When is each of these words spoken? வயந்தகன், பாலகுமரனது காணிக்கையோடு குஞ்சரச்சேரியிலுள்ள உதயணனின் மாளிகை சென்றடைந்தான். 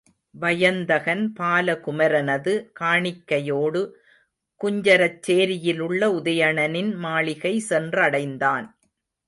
வயந்தகன், 0.35 1.21
பாலகுமரனது 1.39 2.53
காணிக்கையோடு 2.79 3.81
குஞ்சரச்சேரியிலுள்ள 4.61 6.01
உதயணனின் 6.19 6.91
மாளிகை 6.97 7.53
சென்றடைந்தான். 7.69 8.67